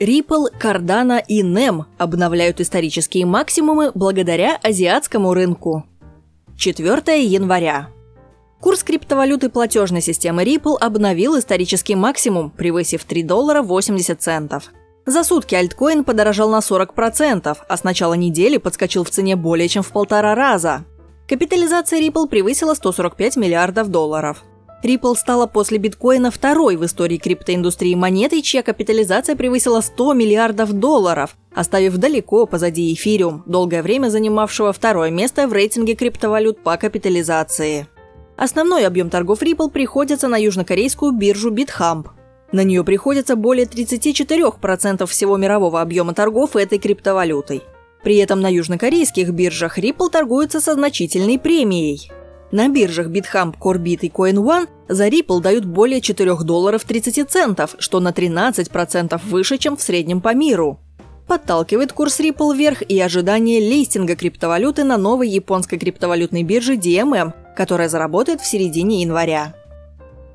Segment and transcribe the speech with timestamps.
[0.00, 5.84] Ripple, Cardano и NEM обновляют исторические максимумы благодаря азиатскому рынку.
[6.56, 7.90] 4 января.
[8.60, 14.72] Курс криптовалюты платежной системы Ripple обновил исторический максимум, превысив 3 доллара 80 центов.
[15.06, 19.82] За сутки альткоин подорожал на 40%, а с начала недели подскочил в цене более чем
[19.82, 20.84] в полтора раза.
[21.28, 24.42] Капитализация Ripple превысила 145 миллиардов долларов.
[24.84, 31.36] Ripple стала после биткоина второй в истории криптоиндустрии монетой, чья капитализация превысила 100 миллиардов долларов,
[31.54, 37.86] оставив далеко позади эфириум, долгое время занимавшего второе место в рейтинге криптовалют по капитализации.
[38.36, 42.08] Основной объем торгов Ripple приходится на южнокорейскую биржу BitHump.
[42.52, 47.62] На нее приходится более 34% всего мирового объема торгов этой криптовалютой.
[48.02, 52.10] При этом на южнокорейских биржах Ripple торгуется со значительной премией.
[52.54, 57.98] На биржах BitHump, Corebit и CoinOne за Ripple дают более 4 долларов 30 центов, что
[57.98, 60.78] на 13% выше, чем в среднем по миру.
[61.26, 67.88] Подталкивает курс Ripple вверх и ожидание листинга криптовалюты на новой японской криптовалютной бирже DMM, которая
[67.88, 69.56] заработает в середине января.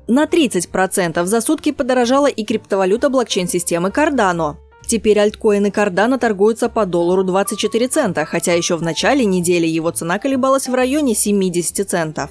[0.06, 4.56] На 30% за сутки подорожала и криптовалюта блокчейн-системы Cardano.
[4.90, 10.18] Теперь альткоины Cardano торгуются по доллару 24 цента, хотя еще в начале недели его цена
[10.18, 12.30] колебалась в районе 70 центов.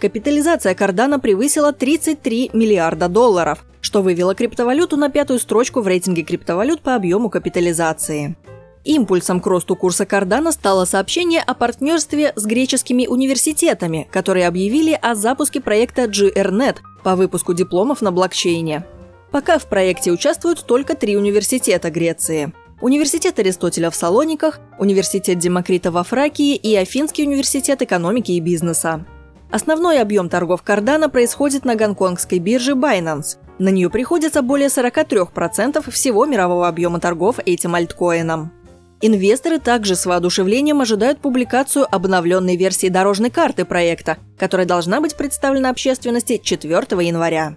[0.00, 6.80] Капитализация Cardano превысила 33 миллиарда долларов, что вывело криптовалюту на пятую строчку в рейтинге криптовалют
[6.80, 8.34] по объему капитализации.
[8.82, 15.14] Импульсом к росту курса Cardano стало сообщение о партнерстве с греческими университетами, которые объявили о
[15.14, 18.84] запуске проекта GRNet по выпуску дипломов на блокчейне.
[19.32, 22.52] Пока в проекте участвуют только три университета Греции.
[22.82, 29.06] Университет Аристотеля в Салониках, Университет Демокрита во Фракии и Афинский университет экономики и бизнеса.
[29.50, 33.38] Основной объем торгов Cardano происходит на гонконгской бирже Binance.
[33.58, 38.52] На нее приходится более 43% всего мирового объема торгов этим альткоином.
[39.00, 45.70] Инвесторы также с воодушевлением ожидают публикацию обновленной версии дорожной карты проекта, которая должна быть представлена
[45.70, 46.70] общественности 4
[47.06, 47.56] января.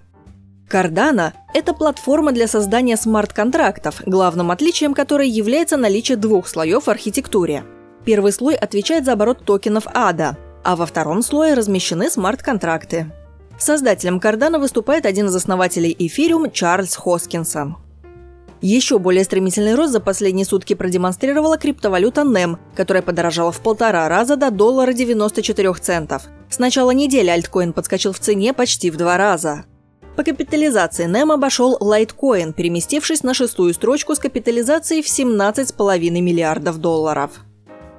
[0.75, 7.63] Cardano– это платформа для создания смарт-контрактов, главным отличием которой является наличие двух слоев в архитектуре.
[8.03, 10.35] Первый слой отвечает за оборот токенов ADA,
[10.65, 13.09] а во втором слое размещены смарт-контракты.
[13.57, 17.77] Создателем Cardano выступает один из основателей Ethereum Чарльз Хоскинсон.
[18.59, 24.35] Еще более стремительный рост за последние сутки продемонстрировала криптовалюта NEM, которая подорожала в полтора раза
[24.35, 26.23] до доллара 94 центов.
[26.49, 29.63] С начала недели альткоин подскочил в цене почти в два раза.
[30.15, 37.31] По капитализации NEM обошел Litecoin, переместившись на шестую строчку с капитализацией в 17,5 миллиардов долларов.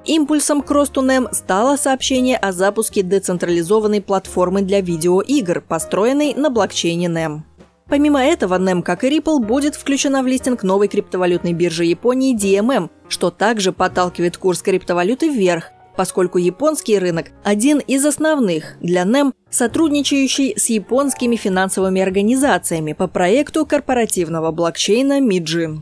[0.03, 7.07] Импульсом к росту NEM стало сообщение о запуске децентрализованной платформы для видеоигр, построенной на блокчейне
[7.07, 7.41] NEM.
[7.87, 12.89] Помимо этого, NEM, как и Ripple, будет включена в листинг новой криптовалютной биржи Японии DMM,
[13.09, 20.53] что также подталкивает курс криптовалюты вверх, поскольку японский рынок– один из основных для NEM, сотрудничающий
[20.55, 25.81] с японскими финансовыми организациями по проекту корпоративного блокчейна MIDJI.